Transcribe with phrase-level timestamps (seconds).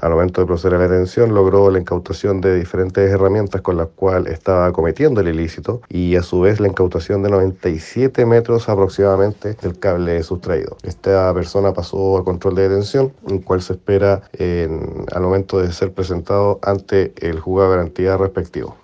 [0.00, 3.88] Al momento de proceder a la detención logró la incautación de diferentes herramientas con las
[3.88, 9.54] cuales estaba cometiendo el ilícito y a su vez la incautación de 97 metros aproximadamente
[9.54, 10.76] del cable sustraído.
[10.82, 15.72] Esta persona pasó a control de detención, en cual se espera en, al momento de
[15.72, 18.76] ser presentado ante el juzgado de garantía respectivo.